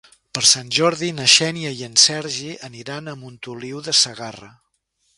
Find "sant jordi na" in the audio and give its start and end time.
0.51-1.27